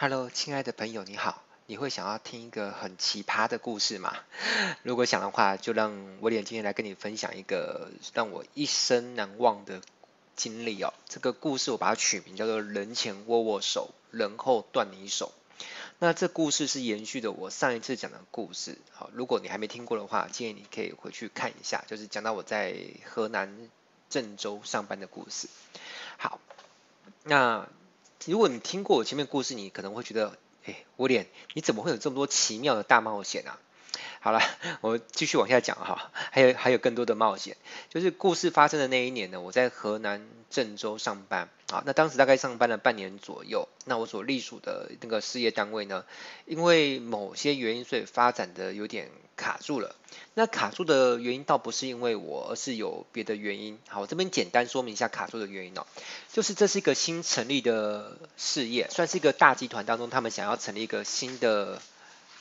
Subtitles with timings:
[0.00, 1.42] Hello，亲爱的朋友，你好。
[1.66, 4.14] 你会想要听一个很奇葩的故事吗？
[4.84, 9.80] 如果想的话，就让威廉今天来跟你分享一个让我一生难忘的
[10.36, 10.94] 经历哦。
[11.08, 15.32] 这个故事我把它取名叫做“人前握握手，人后断你手”。
[15.98, 18.78] 那这故事是延续的我上一次讲的故事。
[18.92, 23.68] 好，如果你还没听过的话，建议你可以回去看一下，就是讲到我在河南
[24.08, 25.48] 郑州上班的故事。
[26.18, 26.38] 好，
[27.24, 27.66] 那。
[28.26, 33.58] 如果你听过我前面故事，你可能会觉得，哎，威廉，你怎么会有这么多奇妙的大冒险啊？
[34.28, 34.42] 好了，
[34.82, 37.56] 我继续往下讲哈，还有还有更多的冒险，
[37.88, 46.04] 就是故事发生的那一年呢，我在河南郑州上班啊，那当时大概上班了半年左右，那我所隶属的那个事业单位呢，
[46.44, 49.96] 因为某些原因，所以发展的有点卡住了。
[50.34, 53.78] 那卡住的原因倒不是因为我，而是有别的原因。
[53.88, 55.86] 好，我这边简单说明一下卡住的原因哦，
[56.30, 61.80] 就是这是一个新成立的事业，算是一个大集团当中，他们想要成立一个新的。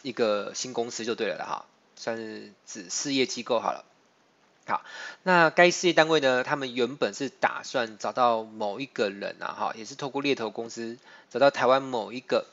[0.03, 1.65] 一个新公司就对了了哈，
[1.97, 3.83] 算是指事业机构好了。
[4.67, 4.83] 好，
[5.23, 10.97] 那该事业单位呢，他们原本是打算找到某一个人啊，哈，也是透过猎头公司
[11.29, 12.45] 找到台湾某一个，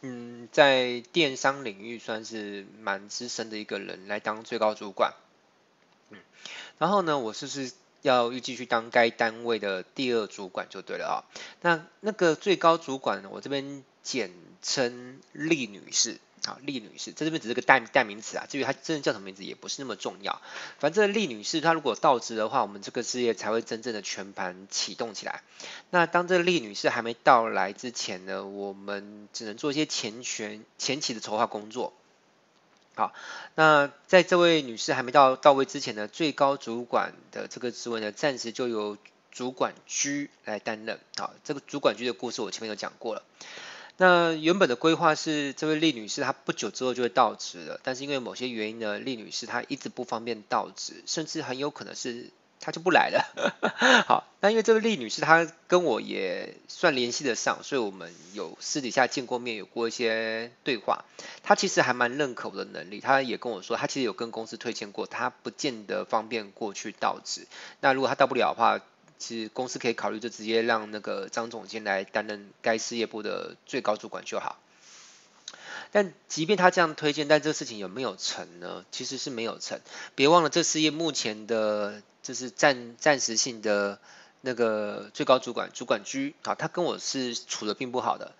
[0.00, 5.12] 嗯，在电商领域算是蛮资深的一个人来当最高主管。
[6.10, 6.18] 嗯，
[6.78, 7.72] 然后呢，我是不是
[8.02, 11.26] 要预计去当该单位的第二主管就对了啊。
[11.62, 14.30] 那那个最高主管呢，我这边简
[14.62, 16.20] 称利女士。
[16.42, 20.40] 好，厉女士，在这边只是个代代名词啊，至于她真的叫什么名字也不是那么重要。
[20.78, 25.42] 反正厉女士她如果到职的话，我们这个事业才会真正的全盘启动起来。
[25.90, 31.92] 那当这个厉女士还没到来之前呢，我们只能做一些前权前期的筹划工作。
[32.94, 33.12] 好，
[33.54, 38.96] 那在这位女士还没到到位之前呢，最高主管的这个职位呢，暂时就由
[39.30, 40.98] 主管居来担任。
[41.16, 43.22] 好，这个主管居的故事我前面有讲过了。
[44.00, 53.22] 那原本的规划是，这位厉女士她不久之后就会到职了，但是因为某些原因呢，厉女士她一直不方便到职，甚至很有可能是她就不来了。
[54.08, 61.04] 好，那因为这位厉女士她跟我也算联系得上，所以我们有私底下见过面，有过一些对话。
[61.42, 67.46] 她其实还蛮认可我的能力，她也跟我说，她其实有跟公司推荐过，她不见得方便过去到职。
[67.82, 68.80] 那如果她到不了的话，
[69.20, 74.58] 其实公司可以考虑，就直接让那个张总监来担任该事业部的最高主管就好。
[75.92, 78.84] 但即便他这样推荐，但这个事情有没有成呢？
[78.90, 79.80] 其实是没有成。
[80.14, 83.98] 别忘了，这事业目前的，就是暂暂时性的
[84.40, 88.32] 那个最高主管主管居啊，他跟我是处的并不好的。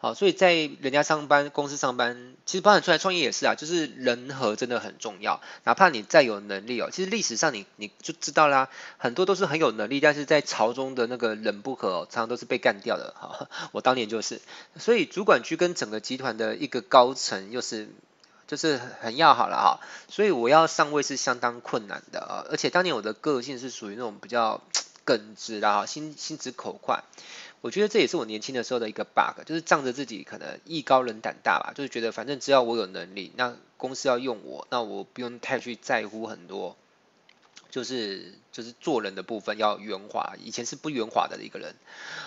[0.00, 5.40] 好，所以在人家上班公司上班，其实包含出来创业也是啊，就是人和真的很重要。
[5.64, 13.12] 哪怕你再有能力哦，其实历史上你你就知道啦，很多都是很有能力，但是在朝中的那个人不和，常常都是被干掉的。
[13.18, 14.40] 哈，我当年就是，
[14.78, 17.88] 所以主管区跟整个集团的一个高层又是
[18.46, 24.62] 就是很要好了哈，所以我要上位是相当困难的啊，而且当年我的个性是属于那种比较
[25.04, 27.02] 耿直的哈，心心直口快。
[27.60, 36.76] 我觉得这也是我年轻的时候的一个 bug，就是仗着自己可能艺高人胆大吧，就是觉得反正只要我有能力，那公司要用我，那我不用太去在乎很多，
[37.70, 41.74] 就是就是做人的部分要圆滑，以前是不圆滑的一个人。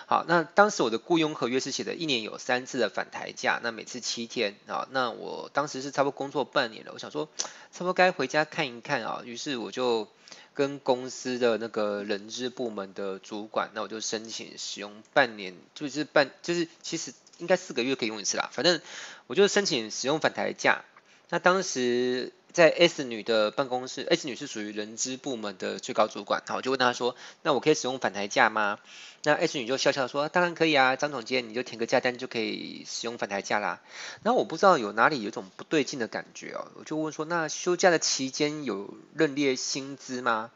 [0.06, 7.30] 好，那当时我的雇佣合约是写的一年有三次的返台假，那每次七天啊，那我当时是差不多工作半年了，我想说
[7.72, 10.08] 差不多该回家看一看啊，于是我就。
[10.54, 18.50] 跟公司的那个人资部门的主管，那我就申请使用半年，就是半，就是其实应该四个月可以用一次啦。
[18.52, 18.82] 反正
[19.28, 20.84] 我就申请使用返台假。
[21.30, 28.80] 那当时在 S 女的办公室，S 女是属于人资部门的最高主管，好，我就问她说，那我可以使用返台假吗？
[29.24, 33.80] 那 S 女就笑笑说，当然可以啊，张总监你就填个假单就可以使用返台假啦。
[34.24, 40.52] 然后我不知道有哪里有种不对劲的感觉哦，我就问说，那休假的期间有认列薪资吗？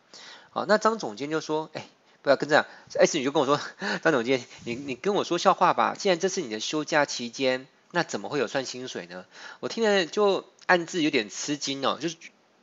[0.49, 1.87] 好，那张总监就说，哎，
[2.21, 2.65] 不要跟这样
[2.97, 3.59] ，S 女就跟我说，
[4.01, 9.25] 张总监你你跟我说笑话吧，既然这是你的休假期间，那怎么会有算薪水呢？
[9.59, 10.45] 我听了就。
[10.67, 12.15] 暗自有点吃惊哦，就是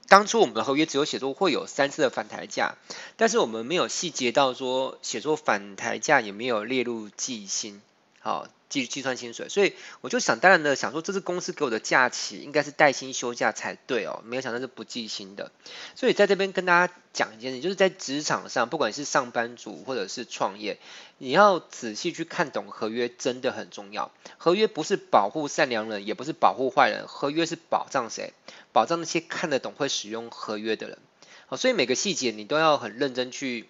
[0.08, 2.74] 当初我们的合约只有写作会有三次的反台价，
[3.16, 7.80] 但是我们没有细节到说写作反台价也没有列入计薪，
[8.22, 8.48] 好。
[8.72, 15.52] 计计算薪水，所以我就想当然的想说，这是公司给我的假期，应该是带薪休假才对哦，没有想到是不计薪的。
[15.94, 20.78] 所以在这边跟大家讲一件事，就是在职场上，不管是上班族或者是创业，
[21.18, 24.10] 你要仔细去看懂合约，真的很重要。
[24.38, 28.32] 合约不是保护善良人，也不是保护坏人，合约是保障谁？
[28.72, 30.96] 保障那些看得懂会使用合约的人。
[31.44, 33.68] 好，所以每个细节你都要很认真去。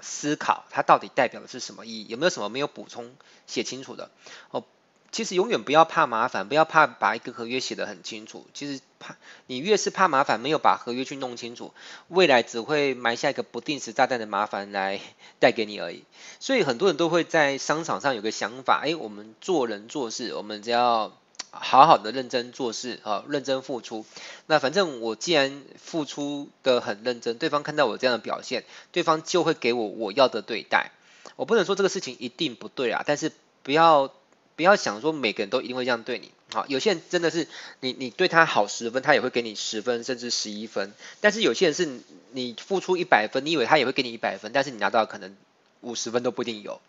[0.00, 2.06] 思考它到底代表的是什么意义？
[2.08, 3.14] 有没有什么没有补充
[3.46, 4.10] 写清楚的？
[4.50, 4.64] 哦，
[5.12, 8.46] 其实永远不要怕麻烦，不要怕把一个合约写得很清楚。
[8.52, 9.16] 其实怕
[9.46, 11.72] 你越是怕麻烦，没有把合约去弄清楚，
[12.08, 15.00] 未来只会埋下一个不定时炸弹的麻烦来
[15.38, 16.04] 带给你而已。
[16.40, 21.16] 所以很多人都会在商场上有个想法，哎，我们做人做事，我们只要
[21.60, 24.04] 好好的认真做事啊，认真付出。
[24.46, 30.90] 那反正我既然付出的很认真，对方看到我这样的表现，对方就会给我我要的对待。
[31.36, 33.32] 我不能说这个事情一定不对啊，但是
[33.62, 34.12] 不要。
[34.56, 37.46] 不要想说每个人都一定会这样对你，好，有些人真的是
[37.80, 42.00] 你你对他好十分，他也会给你十分甚至十一分，但是有些人是
[42.32, 45.36] 你付出一百分，你以为他也会给你一百分，但是你拿到可能
[45.82, 46.80] 五十分都不一定有。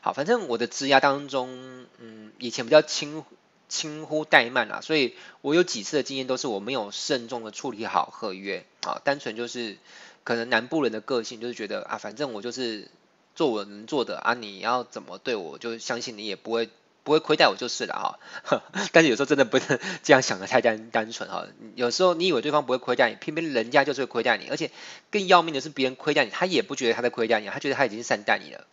[0.00, 3.24] 好，反正我的枝丫当中，嗯，以前比较轻
[3.72, 9.78] 轻忽怠慢啊，所以我有几次的经验都是我没有慎重的处理好合约，啊，单纯就是
[10.24, 12.88] 可能南部人的个性就是觉得啊，反正我就是
[13.34, 16.68] 做我能做的啊，你要怎么对我，就相信你也不会。
[17.04, 17.94] 不会亏待我就是了
[18.46, 18.62] 哈，
[18.94, 21.44] 但是有时候真的不能这样想的太单单纯哈。
[21.74, 24.70] 有时候你以为对方不会亏待你，偏偏人家就是会亏待你，而且
[25.10, 28.64] 更要命的是别人亏待你，他也不觉得他在亏待你，他觉得他已经善待你了。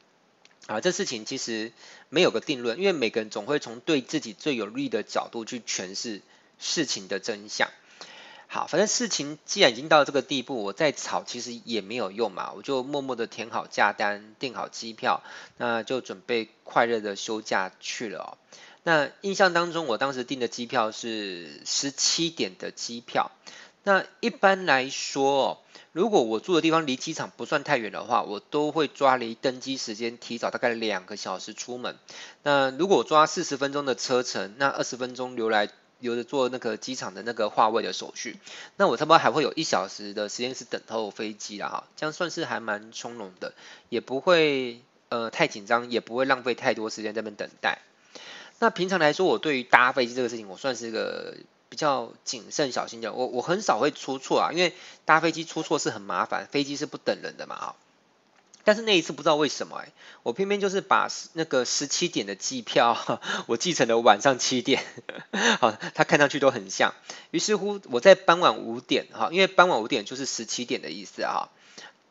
[0.69, 1.71] 啊，这事情其实
[2.09, 6.21] 没有个定论，因为每个人总会从对自己最有利的角度去诠释
[6.59, 7.67] 事情的真相。
[8.45, 15.23] 好，反正事情既然已经到这个地步，我再吵其实也没有用嘛，我就默默的填好假单，订好机票，
[15.57, 18.37] 那就准备快乐的休假去了哦。
[18.83, 23.31] 那印象当中，我当时订的机票是十七点的机票。
[23.89, 25.63] 那一般来说，
[25.93, 31.97] 如果我住的地方离机场不算太远的话，我都会抓离登机时间提早大概两个小时出门。
[32.43, 35.69] 那如果抓四十分钟的车程，那二十分钟留来。
[36.01, 38.37] 留着做那个机场的那个划位的手续，
[38.77, 43.51] 那我差不多还会有一小时的时间是等候飞机啦哈，这样算是还蛮从容的，
[43.89, 47.79] 也不会呃太紧张，也不会浪费太多时间在那边等待。
[48.59, 51.35] 那平常来说，我对于搭飞机这个事情，我算是个
[51.69, 54.73] 比较谨慎小心的，我我很少会出错啊，因为
[55.05, 57.75] 搭飞机出错是很麻烦，飞机是不等人的嘛啊。
[58.65, 64.83] 但是那一次不知道为什么哎，我偏偏就是把那个十七点的机票， 我记成了晚上七点，
[65.59, 66.93] 好，它看上去都很像。
[67.31, 71.49] 于是乎，我在傍晚五点哈，因为傍晚五点就是十七点的意思啊。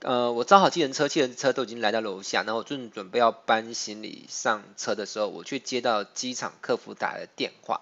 [0.01, 7.81] 呃，我招好计程车，计程车都已经来到楼下，然后我正准备要搬行李上车的时候，我却接到机场客服打的电话。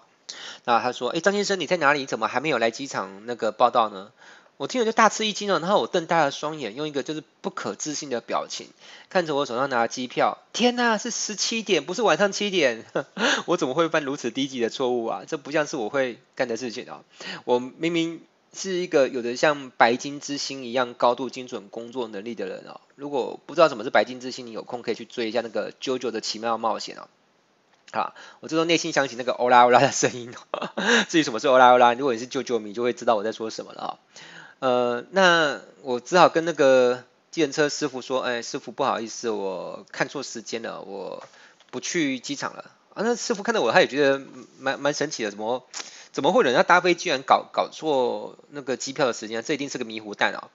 [0.65, 2.05] 那他说：“哎，张先生，你在哪里？
[2.05, 4.11] 怎么还没有来机场那个报到呢？”
[4.57, 8.65] 我听了就大吃一惊了，然后我瞪大了双眼，用一个就是不可置信的表情
[9.07, 10.39] 看着我手上拿的机票。
[10.51, 12.83] 天呐，是十七点，不是晚上七点，
[13.45, 15.21] 我怎么会犯如此低级的错误啊？
[15.27, 17.03] 这不像是我会干的事情啊！
[17.45, 18.19] 我明明
[18.51, 22.81] 是一个有着像白金之星一样高度精准工作能力的人哦。
[22.95, 27.07] 如果不知道什么是白金之星，你有空可以去追一下那个《JoJo 的奇妙冒险》哦。
[27.93, 30.33] 好，我这时候内心想起那个欧拉欧拉的声音。
[31.07, 33.89] 至于什么是欧拉欧拉，如果你是 JoJo 迷，就会知道我在说什么了啊。
[34.59, 41.23] 呃，那我只好跟那个计程车师傅说，哎，师傅不好意思，我看错时间了，我
[41.71, 42.71] 不去机场了。
[42.93, 44.21] 啊，那师傅看到我，他也觉得
[44.59, 45.65] 蛮蛮神奇的，怎么
[46.11, 49.41] 怎么会人家搭飞机居然搞搞错那个机票的时间？
[49.43, 50.49] 这一定是个迷糊蛋啊！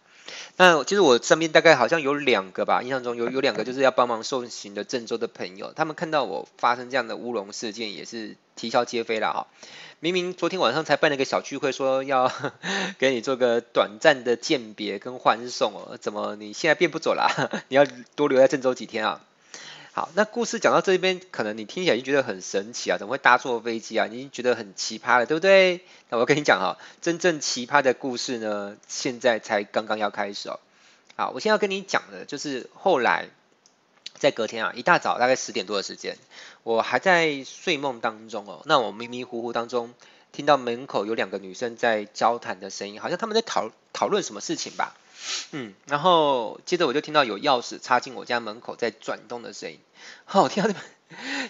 [0.56, 9.46] 那其实我身边大概好像有两个吧，印象中有有两个就是要帮忙送行的郑州的朋友，他们看到我发生这样的乌龙事件，也是啼笑皆非了哈。
[10.01, 12.32] 明明昨天晚上才办了个小聚会，说要
[12.98, 17.62] 给你做个短暂的鉴别跟欢送哦，怎么你现在变不走了？
[17.69, 17.86] 你要
[18.17, 19.20] 多留在郑州几天啊？
[19.94, 24.06] 好，那故事讲到这边，可能你听起来就觉得很神奇啊，怎么会搭错飞机啊？
[24.06, 25.84] 你已经觉得很奇葩了，对不对？
[26.08, 30.58] 那我跟你讲哈，真正奇葩的故事呢，现在才刚刚要开始哦。
[31.17, 33.29] 好，我现在要跟你讲的就是后来。
[34.19, 36.17] 在隔天啊，一大早大概十点多的时间，
[36.63, 38.63] 我还在睡梦当中哦。
[38.67, 39.93] 那我迷迷糊糊当中
[40.32, 44.96] 听到门口有两个女生在交谈的声音，好像他们在讨讨论什么事情吧。
[45.53, 49.79] 嗯，然后接着我就听到有钥匙插进我家门口在转动的声音。
[50.24, 50.77] 好，我听到那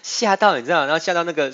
[0.03, 1.53] 吓到你知道，然后吓到那个。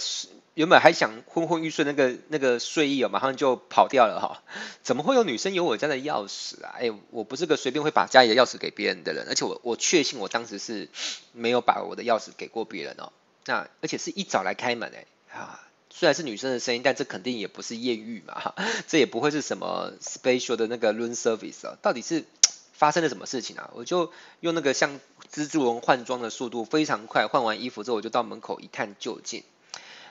[0.55, 4.43] 原本还想昏昏欲睡，那个那个睡意哦，马上就跑掉了哈。
[4.83, 6.75] 怎么会有女生有我家的钥匙啊？
[6.77, 10.89] 哎，我不是个随便会把家里的钥匙给别人的人，而且我我确信我当时是
[11.31, 13.13] 没有把我的钥匙给过别人哦。
[13.45, 15.05] 那而且是一早来开门哎
[15.39, 18.53] 啊，虽然是女生的声音，但这肯定也不是艳遇嘛，
[18.87, 21.77] 这也不会是什么 special 的那个 room service 啊。
[21.81, 22.25] 到底是
[22.73, 23.71] 发生了什么事情啊？
[23.73, 24.99] 我就用那个像
[25.33, 29.43] 蜘蛛人换装的速度非常快，换完衣服之后我就到门口一探究竟。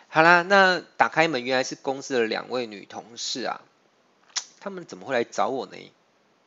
[0.08, 3.60] 好啦，那打开门，原来是公司的两位女同事啊，
[4.60, 5.76] 他们怎么会来找我呢？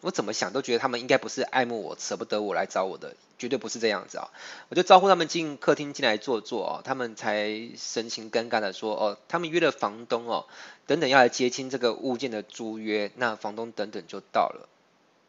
[0.01, 4.29] 我怎么想都觉得他们应该不是爱慕我、舍不得我来找我的，绝对不是这样子啊！
[4.69, 10.45] 我就招呼他们进客厅进来坐坐哦，他们才神情尴尬的说哦，他们约了房东哦，
[10.87, 14.67] 等等要来接清这个物件的租约，那房东等等就到了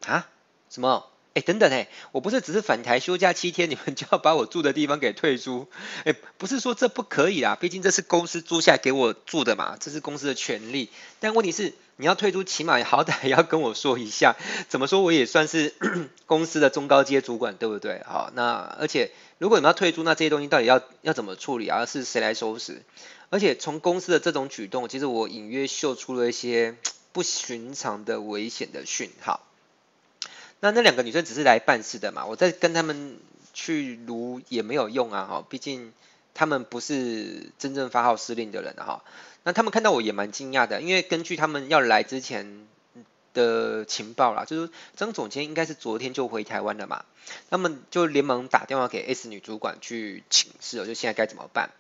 [0.07, 0.29] 啊？
[0.71, 1.07] 什么？
[1.35, 5.67] 哎，等等哎，我不是只是返台休假七天，你们就要把我住的地方给退租？
[6.05, 10.91] 哎，不是说这不可以啊，毕竟这是公司租下给我住的嘛，这是公司的权利。
[11.21, 14.37] 但问题是，你要退租，起码好歹要跟我说一下。
[14.69, 15.75] 怎么说我也算是
[16.27, 18.03] 公司的中高阶主管，对不对？
[18.05, 21.87] 好，那而且如果你们要退租，那这些东西到底要要怎么处理啊？
[21.87, 22.83] 是谁来收拾？
[23.31, 26.77] 而且从公司的这种举动，其实我隐约嗅出了一些
[27.13, 29.41] 不寻常的危险的讯号。
[30.63, 33.19] 那那两个女生只是来办事的嘛，我再跟他们
[33.53, 35.93] 去卢也没有用啊，哈，毕竟
[36.35, 39.03] 他们不是真正发号施令的人哈。
[39.43, 42.65] 那他们看到我也蛮惊讶的，因为根据他们要来之前
[43.35, 47.05] 的情报啦，就是张总监应该是昨天就回台湾了嘛，
[47.51, 51.71] 他们就连忙打电话给 S 女主管去请示，就现在该怎么办。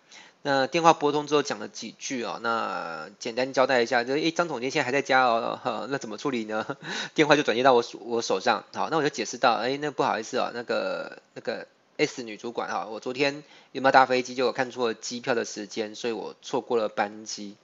[0.45, 6.77] 那电话拨通之后讲了几句哦，那简单交代一下，就诶张总监现在还在家哦，那怎么处理呢？
[7.15, 17.55] 电话就转接到我我手上，好，那我就解释到，诶那不好意思哦，那个那个 S 女主管哈，我昨天有没有搭飞机，就有看错机票的时间，所以我错过了班机。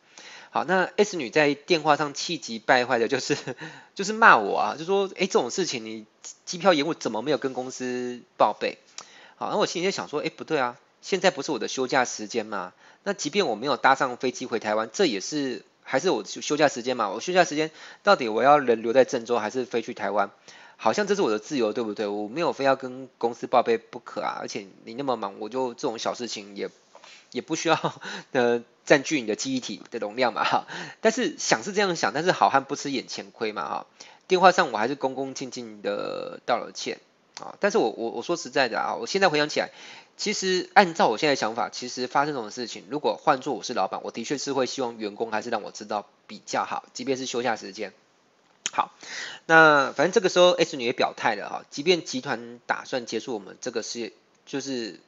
[0.51, 3.37] 好，那 S 女在电话上气急败坏的，就是
[3.97, 6.07] 就是骂我啊，就说，诶这种事情你
[6.45, 8.79] 机票延误怎么没有跟公司报备？
[9.37, 10.77] 好，那我心里就想说，诶不对啊。
[11.01, 12.73] 现在不是我的休假时间嘛？
[13.05, 17.09] 那即便我没有搭上飞机回台湾，这也是还是我休休假时间嘛？
[17.09, 17.71] 我休假时间
[18.03, 20.31] 到底我要人留在郑州还是飞去台湾？
[20.77, 22.07] 好像这是我的自由，对不对？
[22.07, 24.39] 我没有非要跟公司报备不可啊！
[24.41, 26.71] 而且你那么忙，我就这种小事情也
[27.33, 28.01] 也不需要
[28.31, 30.67] 呃占据你的记忆体的容量嘛哈。
[31.01, 33.87] 但是想是这样想，但是好汉不吃眼前亏嘛哈。
[34.29, 36.99] 电话上我还是恭恭敬敬的道了歉
[37.41, 37.57] 啊。
[37.61, 39.71] 但是我我我说实在的啊，我现在回想起来。
[40.17, 47.93] 其实按照我现在想法，其实发生这种事情，如果换做我是老板，我的确是会希望员工还是让我知道比较好，即便是休假时间。
[48.73, 48.91] 好，
[49.47, 54.13] 那反正这个时候 S 女也表态了哈，即便集团打算结束我们这个事业，
[54.45, 54.99] 就是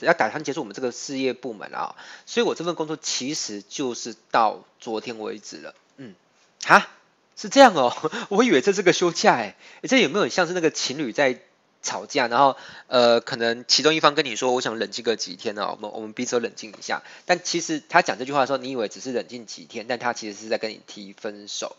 [0.00, 1.94] 要打算结束我们这个事业部门啊，
[2.26, 5.72] 所以我这份工作其实就是到昨天为止了。
[5.98, 6.16] 嗯，
[6.64, 6.88] 哈，
[7.36, 7.94] 是这样哦，
[8.28, 9.54] 我以为这是个休假哎，
[9.84, 11.40] 这有没有像是那个情侣在？
[11.82, 12.56] 吵架，然后
[12.86, 17.02] 呃，可能其中一方跟你说，我想冷静个几天哦，我们我们彼此冷静一下。
[17.26, 21.76] 但其实他讲这句话的时候，你以为只是冷静几天，但他其实是在跟你提分手。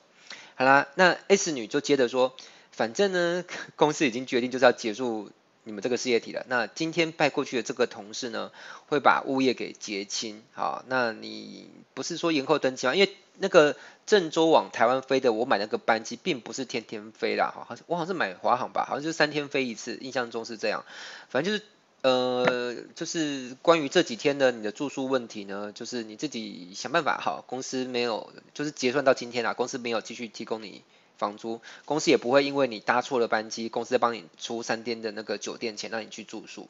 [0.55, 2.35] 好啦，那 S 女就接着说，
[2.71, 5.31] 反正呢， 公司已经决定就是要结束
[5.69, 6.43] 你们这个事业体了。
[6.49, 8.51] 那今天派过去的这个同事呢，
[8.87, 10.41] 会把物业给结清。
[10.53, 12.95] 好，那你不是说延后登记吗？
[12.95, 13.75] 因为那个
[14.07, 20.83] 郑州往台湾飞的，我买那个班机并不是天天飞啦，好像我好像是买华航吧，好像就是三天飞一次，印象中是这样。
[21.29, 21.63] 反正就是
[22.01, 30.81] 呃，就是关于这几天的你的住宿问题呢，就是你自己想办法哈，公司没有，就是结算到今天啦，公司没有继续提供你
[31.19, 36.67] 房租，公司也不会因为你搭错了班机，公司再帮你出三天的那个酒店钱让你去住宿。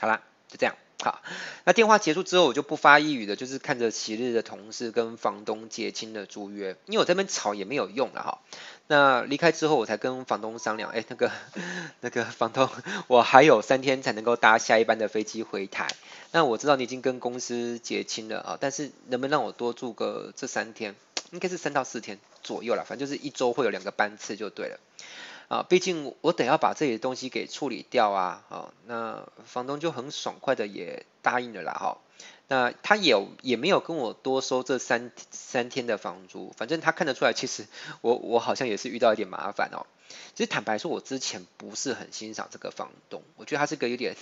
[0.00, 0.74] 好啦，就这样。
[1.02, 1.22] 好，
[1.64, 8.38] 那电话结束之后，我就不发一语的，就是看着昔日的同事跟房东结清了租约，因为我这边吵也没有用了哈。
[8.86, 11.32] 那离开之后，我才跟房东商量，哎，那个
[12.00, 12.68] 那个房东，
[13.06, 15.88] 我还有三天才能够搭下一班的飞机回台。
[16.32, 20.94] 那我知道你已经跟公司结清了啊，但是能不能让我多住个这三天？
[21.30, 24.80] 应该是三到四天左右了，反正就是一周会有两个班次就对了。
[25.48, 31.98] 啊，毕竟我得要把这些东西给处理掉啊，啊，那房东就很爽快的也答应了啦，哈，
[32.46, 37.66] 那他也也没有跟我多收这三三天的房租，反正他看得出来，其实
[38.00, 39.86] 我我好像也是遇到一点麻烦哦。
[40.36, 44.14] 其实坦白说，我之前不是很欣赏这个房东，我觉得他是个有点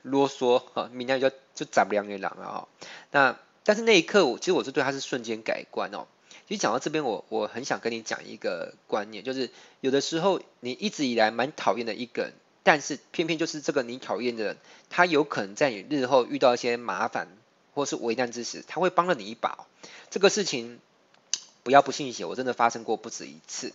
[0.00, 2.68] 啰嗦，哈，明天就就斩不两个人了哈。
[3.10, 6.06] 那但是那一刻，我其实我是对他是瞬间改观哦。
[6.50, 12.32] 其实讲到这边，我我很想跟你讲一个观念，就是有的时候你一直以来蛮讨厌的一个人，
[12.64, 14.56] 但是偏偏就是这个你讨厌的人，
[14.88, 17.28] 他有可能在你日后遇到一些麻烦
[17.72, 19.64] 或是危难之时，他会帮了你一把。
[20.10, 20.80] 这个事情
[21.62, 23.72] 不要不信邪，我真的发生过不止一次。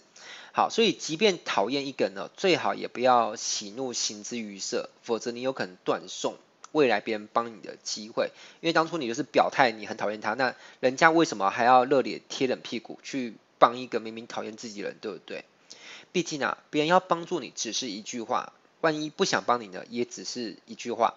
[0.51, 6.35] 好，所以即便讨厌一个人呢，最好也不要喜怒形之于色，否则你有可能断送。
[6.75, 15.45] 未来别人帮你的机会，因为当初你就是表态你很讨厌他，那人家为什么还要热脸贴冷屁股去帮一个明明讨厌自己人，对不对？
[16.11, 18.51] 毕竟啊，别人要帮助你只是一句话，
[18.81, 21.13] 万一不想帮你呢，也只是一句话。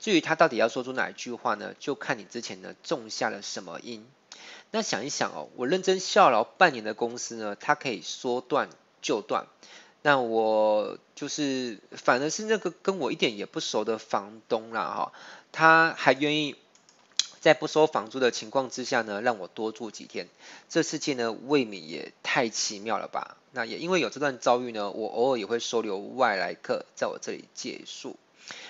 [0.00, 4.06] 至于他到底要说出哪一句话呢，就看你之前呢种下了什么因。
[4.70, 8.70] 那想一想哦，我认真效劳半年的公司呢，它可以说断
[9.02, 9.44] 就断。
[10.02, 15.12] 那我就是反而是那个跟我一点也不熟的房东啦哈，
[15.52, 16.56] 他还愿意
[17.40, 20.26] 在不收房租的情况之下呢，让我多住几天。
[20.68, 23.36] 这世界呢，未免也太奇妙了吧？
[23.52, 28.16] 那也因为有这段遭遇呢，我偶尔也会收留外来客在我这里借宿。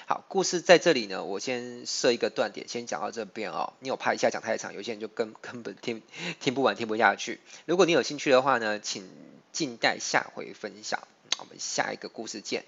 [0.06, 3.72] 好，故事在这里呢，我先设一个断点，先讲到这边哦。
[3.80, 6.02] 你有怕一下讲太长，有些人就根根本听
[6.40, 7.40] 听不完，听不下去。
[7.64, 9.08] 如果你有兴趣的话呢，请
[9.52, 11.06] 静待下回分享。
[11.38, 12.64] 我们下一个故事见。